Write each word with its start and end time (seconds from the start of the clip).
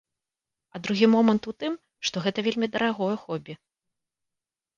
А 0.77 0.79
другі 0.87 1.09
момант 1.15 1.47
у 1.51 1.53
тым, 1.63 1.73
што 2.09 2.25
гэта 2.25 2.39
вельмі 2.49 2.67
дарагое 2.77 3.11
хобі. 3.27 3.53